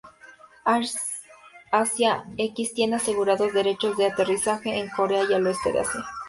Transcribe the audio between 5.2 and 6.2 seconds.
y el oeste de Asia.